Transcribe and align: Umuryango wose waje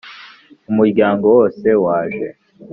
Umuryango 0.69 1.25
wose 1.37 1.67
waje 1.85 2.27